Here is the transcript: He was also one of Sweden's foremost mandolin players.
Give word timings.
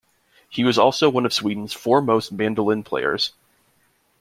He 0.49 0.63
was 0.63 0.79
also 0.79 1.11
one 1.11 1.27
of 1.27 1.31
Sweden's 1.33 1.73
foremost 1.73 2.31
mandolin 2.31 2.81
players. 2.83 3.33